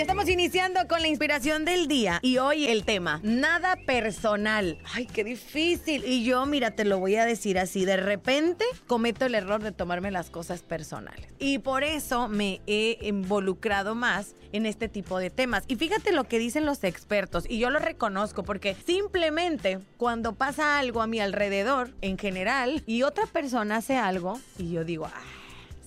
Ya 0.00 0.04
estamos 0.04 0.30
iniciando 0.30 0.80
con 0.88 1.02
la 1.02 1.08
inspiración 1.08 1.66
del 1.66 1.86
día 1.86 2.20
y 2.22 2.38
hoy 2.38 2.68
el 2.68 2.84
tema, 2.84 3.20
nada 3.22 3.76
personal. 3.76 4.78
Ay, 4.94 5.04
qué 5.04 5.24
difícil. 5.24 6.06
Y 6.06 6.24
yo, 6.24 6.46
mira, 6.46 6.70
te 6.70 6.86
lo 6.86 6.98
voy 6.98 7.16
a 7.16 7.26
decir 7.26 7.58
así, 7.58 7.84
de 7.84 7.98
repente 7.98 8.64
cometo 8.86 9.26
el 9.26 9.34
error 9.34 9.62
de 9.62 9.72
tomarme 9.72 10.10
las 10.10 10.30
cosas 10.30 10.62
personales. 10.62 11.26
Y 11.38 11.58
por 11.58 11.84
eso 11.84 12.28
me 12.28 12.62
he 12.66 12.96
involucrado 13.02 13.94
más 13.94 14.34
en 14.52 14.64
este 14.64 14.88
tipo 14.88 15.18
de 15.18 15.28
temas. 15.28 15.64
Y 15.68 15.76
fíjate 15.76 16.12
lo 16.12 16.24
que 16.24 16.38
dicen 16.38 16.64
los 16.64 16.82
expertos, 16.82 17.44
y 17.46 17.58
yo 17.58 17.68
lo 17.68 17.78
reconozco 17.78 18.42
porque 18.42 18.74
simplemente 18.86 19.80
cuando 19.98 20.34
pasa 20.34 20.78
algo 20.78 21.02
a 21.02 21.06
mi 21.06 21.20
alrededor, 21.20 21.90
en 22.00 22.16
general, 22.16 22.82
y 22.86 23.02
otra 23.02 23.26
persona 23.26 23.76
hace 23.76 23.98
algo, 23.98 24.40
y 24.56 24.72
yo 24.72 24.82
digo, 24.82 25.04
ah, 25.04 25.39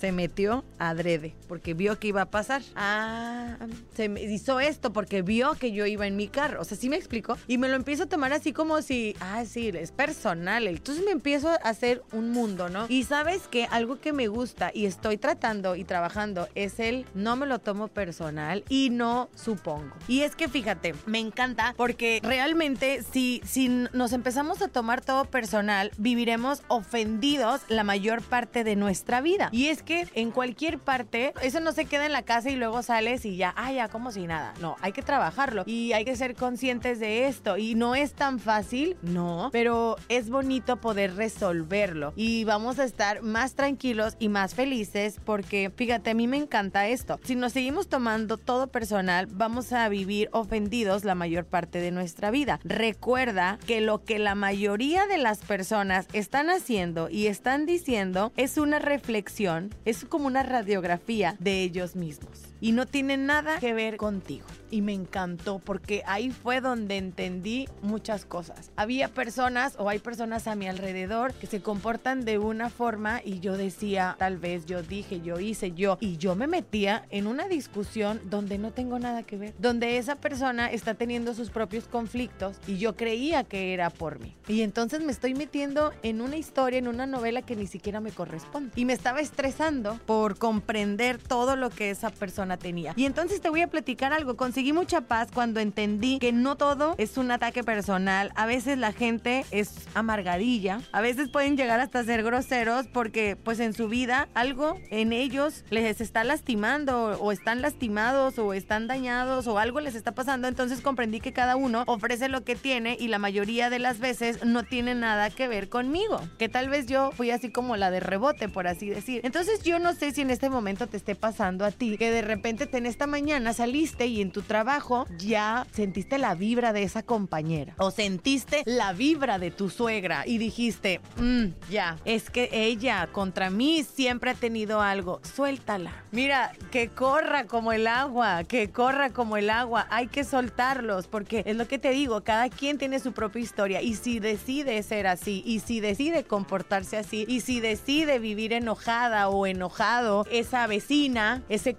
se 0.04 0.12
metió 0.12 0.66
adrede 0.80 1.34
porque 1.48 1.74
vio 1.74 1.98
que 1.98 2.10
iba 2.10 2.24
a 2.24 2.26
pasar. 2.26 2.62
Ah, 2.76 3.56
se 3.96 4.10
me 4.10 4.22
hizo 4.22 4.60
esto 4.60 4.92
porque 4.92 5.22
vio 5.22 5.54
que 5.54 5.72
yo 5.72 5.86
iba 5.86 6.06
en 6.06 6.18
mi 6.18 6.28
carro. 6.28 6.60
O 6.60 6.66
sea, 6.66 6.76
sí 6.76 6.90
me 6.90 6.98
explico. 6.98 7.38
Y 7.48 7.58
me 7.58 7.70
lo 7.70 7.78
empiezo 7.78 8.04
a 8.04 8.06
tomar 8.08 8.34
así 8.34 8.52
como 8.52 8.82
si, 8.82 9.16
ah, 9.22 9.46
sí, 9.46 9.70
es 9.70 9.94
personal. 9.94 10.68
Entonces 10.68 11.06
me 11.06 11.12
empiezo 11.12 11.48
a 11.48 11.56
hacer 11.56 12.04
un 12.12 12.32
mundo, 12.32 12.68
¿no? 12.68 12.86
Y 12.90 13.06
sabes 13.06 13.44
que 13.48 13.64
algo 13.72 14.02
que 14.02 14.12
me 14.12 14.28
gusta 14.28 14.72
y 14.74 14.88
estoy 14.88 15.16
tratando 15.16 15.78
y 15.78 15.86
trabajando 15.86 16.50
es 16.54 16.82
el 16.82 17.06
no 17.14 17.38
me 17.38 17.46
lo 17.46 17.60
tomo 17.60 17.88
personal 17.88 18.66
y 18.68 18.90
no 18.90 19.30
supongo. 19.36 19.96
Y 20.10 20.24
es 20.24 20.36
que 20.36 20.50
fíjate, 20.50 20.96
me 21.06 21.20
encanta 21.20 21.76
porque 21.78 22.20
realmente 22.24 23.04
si, 23.10 23.42
si 23.46 23.70
nos 23.70 24.12
empezamos 24.12 24.62
a 24.62 24.68
tomar 24.68 25.00
todo 25.00 25.24
personal, 25.24 25.92
viviremos 25.98 26.62
ofendidos 26.68 27.62
la 27.70 27.86
mayor 27.86 28.22
parte 28.22 28.66
de 28.66 28.76
nuestra 28.76 29.22
vida. 29.22 29.48
Y 29.54 29.68
es 29.68 29.82
que 29.82 29.93
en 30.14 30.32
cualquier 30.32 30.80
parte, 30.80 31.34
eso 31.42 31.60
no 31.60 31.72
se 31.72 31.86
queda 31.86 32.06
en 32.06 32.12
la 32.12 32.24
casa 32.24 32.50
y 32.50 32.56
luego 32.56 32.82
sales 32.84 33.26
y 33.26 33.38
ya, 33.38 33.54
ah, 33.58 33.72
ya, 33.72 33.88
como 33.88 34.12
si 34.12 34.28
nada. 34.28 34.54
No, 34.60 34.76
hay 34.82 34.92
que 34.92 35.02
trabajarlo 35.02 35.64
y 35.66 35.94
hay 35.94 36.06
que 36.06 36.16
ser 36.16 36.36
conscientes 36.36 37.00
de 37.00 37.28
esto. 37.28 37.58
Y 37.58 37.76
no 37.76 37.96
es 37.96 38.14
tan 38.14 38.40
fácil, 38.40 38.98
no, 39.02 39.50
pero 39.52 39.96
es 40.10 40.30
bonito 40.30 40.78
poder 40.78 41.16
resolverlo. 41.16 42.14
Y 42.16 42.44
vamos 42.44 42.80
a 42.80 42.84
estar 42.84 43.22
más 43.22 43.56
tranquilos 43.56 44.16
y 44.20 44.30
más 44.30 44.56
felices 44.56 45.20
porque, 45.24 45.72
fíjate, 45.76 46.12
a 46.12 46.14
mí 46.14 46.28
me 46.28 46.38
encanta 46.38 46.88
esto. 46.88 47.20
Si 47.24 47.36
nos 47.36 47.54
seguimos 47.54 47.88
tomando 47.88 48.38
todo 48.38 48.68
personal, 48.68 49.28
vamos 49.28 49.74
a 49.74 49.88
vivir 49.90 50.30
ofendidos 50.32 51.04
la 51.04 51.16
mayor 51.16 51.46
parte 51.46 51.80
de 51.80 51.92
nuestra 51.92 52.32
vida. 52.32 52.60
Recuerda 52.64 53.60
que 53.66 53.82
lo 53.82 54.04
que 54.04 54.20
la 54.20 54.36
mayoría 54.36 55.08
de 55.08 55.18
las 55.18 55.40
personas 55.40 56.08
están 56.14 56.50
haciendo 56.50 57.10
y 57.10 57.28
están 57.28 57.66
diciendo 57.66 58.32
es 58.36 58.58
una 58.58 58.80
reflexión 58.80 59.73
es 59.86 60.06
como 60.06 60.28
una 60.28 60.44
radiografía 60.44 61.36
de 61.40 61.64
ellos 61.64 61.96
mismos 61.96 62.53
y 62.64 62.72
no 62.72 62.86
tiene 62.86 63.18
nada 63.18 63.60
que 63.60 63.74
ver 63.74 63.98
contigo. 63.98 64.46
Y 64.72 64.82
me 64.82 64.94
encantó 64.94 65.60
porque 65.60 66.02
ahí 66.08 66.32
fue 66.32 66.62
donde 66.62 66.96
entendí 66.96 67.68
muchas 67.82 68.24
cosas. 68.24 68.72
Había 68.78 69.10
personas 69.10 69.76
o 69.78 69.90
hay 69.90 70.00
personas 70.00 70.48
a 70.48 70.56
mi 70.56 70.68
alrededor 70.68 71.34
que 71.34 71.46
se 71.46 71.62
comportan 71.62 72.24
de 72.24 72.38
una 72.38 72.70
forma 72.70 73.22
y 73.24 73.42
yo 73.42 73.58
decía, 73.58 74.16
tal 74.18 74.38
vez 74.38 74.66
yo 74.66 74.82
dije, 74.82 75.20
yo 75.20 75.42
hice, 75.42 75.74
yo. 75.74 75.98
Y 76.00 76.16
yo 76.16 76.36
me 76.38 76.48
metía 76.48 77.06
en 77.10 77.28
una 77.28 77.50
discusión 77.50 78.22
donde 78.30 78.58
no 78.58 78.72
tengo 78.72 78.98
nada 78.98 79.24
que 79.24 79.38
ver. 79.38 79.54
Donde 79.60 79.98
esa 79.98 80.16
persona 80.16 80.72
está 80.72 80.94
teniendo 80.94 81.34
sus 81.34 81.50
propios 81.50 81.90
conflictos 81.90 82.58
y 82.66 82.78
yo 82.78 82.96
creía 82.96 83.44
que 83.44 83.74
era 83.74 83.90
por 83.90 84.20
mí. 84.20 84.38
Y 84.48 84.62
entonces 84.62 85.04
me 85.04 85.12
estoy 85.12 85.34
metiendo 85.34 85.92
en 86.02 86.22
una 86.22 86.38
historia, 86.38 86.80
en 86.80 86.88
una 86.88 87.08
novela 87.08 87.42
que 87.42 87.58
ni 87.58 87.68
siquiera 87.68 88.00
me 88.00 88.12
corresponde. 88.12 88.72
Y 88.78 88.86
me 88.86 88.94
estaba 88.94 89.20
estresando 89.20 90.00
por 90.06 90.38
comprender 90.38 91.18
todo 91.18 91.58
lo 91.58 91.70
que 91.70 91.90
esa 91.90 92.10
persona 92.10 92.53
tenía. 92.58 92.94
Y 92.96 93.06
entonces 93.06 93.42
te 93.42 93.50
voy 93.50 93.62
a 93.62 93.68
platicar 93.68 94.14
algo. 94.14 94.36
Conseguí 94.36 94.74
mucha 94.74 95.02
paz 95.02 95.30
cuando 95.34 95.60
entendí 95.60 96.20
que 96.20 96.32
no 96.32 96.56
todo 96.56 96.96
es 96.98 97.18
un 97.18 97.32
ataque 97.32 97.64
personal. 97.64 98.32
A 98.36 98.46
veces 98.46 98.78
la 98.78 98.92
gente 98.92 99.46
es 99.52 99.88
amargadilla. 99.94 100.82
A 100.92 101.02
veces 101.02 101.30
pueden 101.30 101.58
llegar 101.58 101.80
hasta 101.80 102.04
ser 102.04 102.24
groseros 102.24 102.88
porque 102.88 103.36
pues 103.36 103.60
en 103.60 103.74
su 103.74 103.88
vida 103.88 104.28
algo 104.34 104.80
en 104.90 105.14
ellos 105.14 105.64
les 105.70 106.02
está 106.02 106.24
lastimando 106.24 107.18
o 107.20 107.32
están 107.32 107.62
lastimados 107.62 108.38
o 108.40 108.54
están 108.54 108.88
dañados 108.88 109.48
o 109.48 109.58
algo 109.60 109.80
les 109.80 109.96
está 109.96 110.14
pasando. 110.14 110.48
Entonces 110.48 110.82
comprendí 110.82 111.20
que 111.20 111.34
cada 111.34 111.56
uno 111.56 111.84
ofrece 111.88 112.30
lo 112.30 112.44
que 112.44 112.56
tiene 112.56 112.98
y 113.00 113.08
la 113.08 113.20
mayoría 113.20 113.70
de 113.70 113.80
las 113.80 114.00
veces 114.00 114.46
no 114.46 114.64
tiene 114.64 114.96
nada 114.96 115.30
que 115.30 115.48
ver 115.48 115.70
conmigo. 115.70 116.22
Que 116.38 116.50
tal 116.50 116.70
vez 116.70 116.88
yo 116.88 117.12
fui 117.12 117.32
así 117.32 117.52
como 117.52 117.78
la 117.78 117.92
de 117.92 118.00
rebote, 118.00 118.50
por 118.50 118.68
así 118.68 118.90
decir. 118.90 119.22
Entonces 119.24 119.64
yo 119.64 119.80
no 119.80 119.94
sé 119.94 120.12
si 120.12 120.22
en 120.22 120.30
este 120.30 120.50
momento 120.50 120.88
te 120.88 120.98
esté 120.98 121.16
pasando 121.16 121.66
a 121.66 121.72
ti 121.72 121.98
que 121.98 122.12
de 122.12 122.22
repente 122.22 122.43
repente 122.44 122.78
en 122.78 122.86
esta 122.86 123.08
mañana 123.08 123.54
saliste 123.54 124.08
y 124.08 124.20
en 124.20 124.30
tu 124.32 124.42
trabajo 124.42 125.08
ya 125.18 125.66
sentiste 125.72 126.18
la 126.18 126.36
vibra 126.36 126.74
de 126.74 126.84
esa 126.84 127.02
compañera. 127.02 127.74
O 127.78 127.90
sentiste 127.90 128.64
la 128.66 128.92
vibra 128.92 129.40
de 129.40 129.50
tu 129.50 129.70
suegra 129.70 130.24
y 130.28 130.40
dijiste, 130.40 131.00
mmm, 131.16 131.46
ya, 131.72 131.96
es 132.04 132.30
que 132.30 132.50
ella 132.52 133.08
contra 133.14 133.50
mí 133.50 133.86
siempre 133.86 134.32
ha 134.32 134.34
tenido 134.34 134.82
algo, 134.82 135.22
suéltala. 135.24 136.04
Mira, 136.12 136.52
que 136.70 136.90
corra 136.90 137.48
como 137.48 137.72
el 137.72 137.88
agua, 137.88 138.44
que 138.44 138.72
corra 138.72 139.12
como 139.12 139.38
el 139.38 139.50
agua, 139.50 139.88
hay 139.90 140.08
que 140.08 140.26
soltarlos 140.26 141.08
porque 141.08 141.44
es 141.46 141.56
lo 141.56 141.70
que 141.70 141.80
te 141.80 141.92
digo, 141.92 142.26
cada 142.26 142.50
quien 142.50 142.78
tiene 142.78 143.00
su 143.00 143.14
propia 143.14 143.42
historia. 143.42 143.82
Y 143.82 143.96
si 143.96 144.20
decide 144.20 144.84
ser 144.84 145.08
así 145.08 145.44
y 145.46 145.62
si 145.62 145.80
decide 145.80 146.26
comportarse 146.26 146.98
así 146.98 147.24
y 147.26 147.40
si 147.40 147.62
decide 147.62 148.20
vivir 148.20 148.52
enojada 148.52 149.30
o 149.30 149.46
enojado, 149.46 150.26
esa 150.30 150.68
vecina, 150.68 151.42
ese 151.48 151.76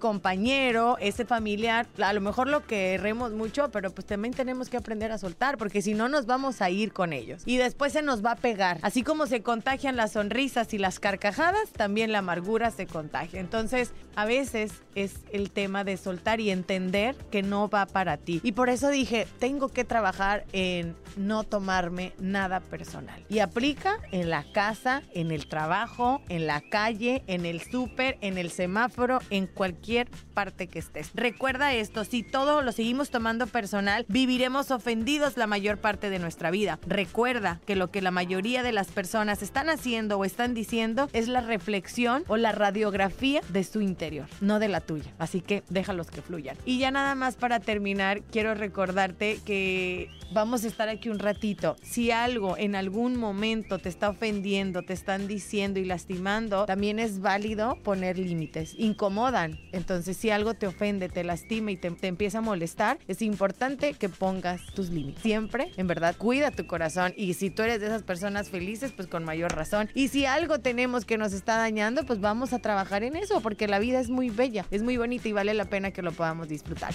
ese 1.01 1.25
familiar, 1.25 1.87
a 2.03 2.13
lo 2.13 2.21
mejor 2.21 2.49
lo 2.49 2.67
queremos 2.67 3.33
mucho, 3.33 3.71
pero 3.71 3.91
pues 3.91 4.07
también 4.07 4.35
tenemos 4.35 4.69
que 4.69 4.77
aprender 4.77 5.13
a 5.13 5.19
soltar, 5.19 5.59
porque 5.59 5.83
si 5.83 5.95
no 5.95 6.09
nos 6.09 6.27
vamos 6.27 6.63
a 6.63 6.71
ir 6.71 6.93
con 6.93 7.13
ellos. 7.13 7.43
Y 7.45 7.57
después 7.57 7.93
se 7.93 8.03
nos 8.03 8.25
va 8.25 8.33
a 8.33 8.37
pegar. 8.37 8.79
Así 8.83 9.03
como 9.03 9.27
se 9.27 9.43
contagian 9.43 9.97
las 9.97 10.13
sonrisas 10.13 10.73
y 10.75 10.79
las 10.79 11.01
carcajadas, 11.01 11.71
también 11.71 12.13
la 12.13 12.19
amargura 12.19 12.71
se 12.71 12.87
contagia. 12.87 13.41
Entonces, 13.41 13.93
a 14.17 14.25
veces 14.25 14.73
es 14.95 15.17
el 15.33 15.51
tema 15.51 15.85
de 15.85 15.97
soltar 15.97 16.41
y 16.41 16.51
entender 16.51 17.17
que 17.31 17.43
no 17.43 17.69
va 17.69 17.87
para 17.87 18.17
ti. 18.17 18.41
Y 18.43 18.53
por 18.53 18.69
eso 18.69 18.89
dije, 18.89 19.27
tengo 19.39 19.69
que 19.69 19.85
trabajar 19.85 20.45
en 20.53 20.97
no 21.17 21.45
tomarme 21.45 22.13
nada 22.19 22.61
personal. 22.61 23.25
Y 23.29 23.41
aplica 23.41 23.99
en 24.13 24.31
la 24.31 24.45
casa, 24.53 25.03
en 25.15 25.31
el 25.31 25.47
trabajo, 25.47 26.23
en 26.29 26.47
la 26.47 26.61
calle, 26.61 27.23
en 27.27 27.47
el 27.47 27.61
súper, 27.63 28.19
en 28.21 28.39
el 28.39 28.51
semáforo, 28.51 29.21
en 29.31 29.47
cualquier 29.47 30.09
parte 30.35 30.67
que 30.67 30.79
estés. 30.79 31.11
Recuerda 31.15 31.73
esto, 31.73 32.05
si 32.05 32.23
todo 32.23 32.61
lo 32.63 32.73
seguimos 32.73 33.11
tomando 33.11 33.47
personal, 33.47 34.05
viviremos 34.09 34.71
ofendidos 34.71 35.37
la 35.37 35.47
mayor 35.47 35.79
parte 35.79 36.11
de 36.11 36.19
nuestra 36.19 36.51
vida. 36.51 36.79
Recuerda 36.87 37.61
que 37.65 37.77
lo 37.77 37.91
que 37.91 38.03
la 38.03 38.11
mayoría 38.11 38.63
de 38.63 38.73
las 38.73 38.89
personas 38.89 39.43
están 39.43 39.71
haciendo 39.71 40.19
o 40.19 40.25
están 40.25 40.55
diciendo 40.55 41.09
es 41.13 41.29
la 41.29 41.41
reflexión 41.41 42.25
o 42.29 42.37
la 42.37 42.53
radiografía 42.53 43.41
de 43.49 43.65
su 43.65 43.81
interior, 43.81 44.27
no 44.41 44.59
de 44.59 44.69
la 44.69 44.81
tuya. 44.81 45.13
Así 45.19 45.41
que 45.41 45.63
déjalos 45.71 46.11
que 46.11 46.23
fluyan. 46.23 46.57
Y 46.65 46.79
ya 46.79 46.91
nada 46.91 47.15
más 47.15 47.37
para 47.37 47.61
terminar, 47.61 48.23
quiero 48.23 48.55
recordarte 48.55 49.39
que 49.45 50.11
vamos 50.33 50.65
a 50.65 50.69
estar 50.69 50.89
aquí 50.89 51.09
un 51.09 51.19
ratito. 51.19 51.77
Si 51.83 52.11
algo 52.11 52.57
en 52.57 52.75
algún 52.75 53.17
momento 53.17 53.79
te 53.79 53.89
está 53.89 54.11
ofendiendo, 54.11 54.83
te 54.83 54.93
están 54.93 55.29
diciendo 55.29 55.79
y 55.79 55.85
lastimando, 55.85 56.67
también 56.67 56.99
es 56.99 57.21
válido 57.21 57.77
poner 57.83 58.19
límites. 58.19 58.75
Incomodan. 58.79 59.61
Entonces, 59.73 60.17
si 60.25 60.31
algo 60.31 60.55
te 60.55 60.67
ofende, 60.67 61.11
te 61.11 61.23
lastima 61.23 61.71
y 61.71 61.77
te, 61.77 61.89
empieza 62.07 62.39
a 62.39 62.41
molestar, 62.41 62.99
es 63.09 63.21
importante 63.21 63.93
que 63.93 64.09
pongas 64.09 64.65
tus 64.75 64.89
límites. 64.89 65.21
Siempre, 65.21 65.71
en 65.77 65.87
verdad, 65.87 66.17
cuida 66.17 66.51
tu 66.51 66.67
corazón. 66.67 67.13
Y 67.15 67.35
si 67.35 67.51
tú 67.51 67.61
eres 67.61 67.79
de 67.81 67.89
esas 67.89 68.05
personas 68.05 68.49
felices, 68.49 68.93
pues 68.93 69.07
con 69.07 69.23
mayor 69.23 69.55
razón. 69.55 69.91
Y 69.93 70.09
si 70.09 70.25
algo 70.25 70.61
tenemos 70.61 71.05
que 71.05 71.19
nos 71.19 71.35
está 71.35 71.59
dañando, 71.59 72.07
pues 72.07 72.23
vamos 72.23 72.55
a 72.55 72.59
trabajar 72.59 73.03
en 73.03 73.17
eso, 73.17 73.43
porque 73.43 73.69
la 73.69 73.79
vida 73.79 74.01
es 74.01 74.09
muy 74.09 74.31
bella, 74.31 74.65
es 74.71 74.83
muy 74.83 74.97
bonita 74.97 75.29
y 75.29 75.33
vale 75.33 75.53
la 75.53 75.67
pena 75.67 75.91
que 75.91 76.01
lo 76.01 76.13
podamos 76.13 76.49
disfrutar. 76.49 76.95